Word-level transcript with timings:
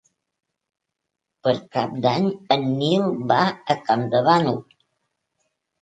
Per 1.47 1.53
Cap 1.77 1.93
d'Any 2.07 2.27
en 2.57 2.67
Nil 2.83 3.07
va 3.35 3.41
a 3.47 3.79
Campdevànol. 3.87 4.63